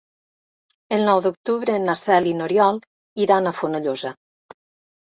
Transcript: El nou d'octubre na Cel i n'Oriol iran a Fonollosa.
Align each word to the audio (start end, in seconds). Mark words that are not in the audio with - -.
El 0.97 1.05
nou 1.09 1.21
d'octubre 1.25 1.75
na 1.83 1.97
Cel 2.01 2.31
i 2.33 2.35
n'Oriol 2.41 2.83
iran 3.29 3.53
a 3.53 3.57
Fonollosa. 3.61 4.19